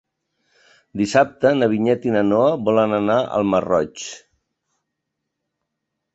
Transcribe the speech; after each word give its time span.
Dissabte 1.01 1.51
na 1.57 1.67
Vinyet 1.73 2.07
i 2.07 2.13
na 2.15 2.23
Noa 2.31 2.47
volen 2.71 2.97
anar 3.01 3.19
al 3.41 3.47
Masroig. 3.51 4.09